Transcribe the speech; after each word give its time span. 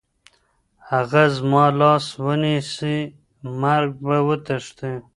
که 0.85 0.85
هغه 0.91 1.23
زما 1.35 1.65
لاس 1.79 2.05
ونیسي، 2.23 2.97
مرګ 3.61 3.91
به 4.05 4.17
وتښتي. 4.27 4.93